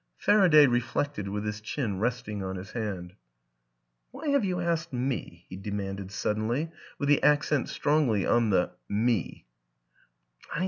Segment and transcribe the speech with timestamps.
[0.17, 3.13] Faraday reflected with his chin resting on his hand."
[4.09, 8.71] Why have you asked me?" he demanded suddenly with the accent strongly on the"
[9.07, 9.45] me."